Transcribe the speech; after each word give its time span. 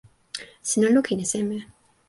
sina 0.69 0.87
lukin 0.95 1.23
e 1.23 1.25
seme? 1.31 1.57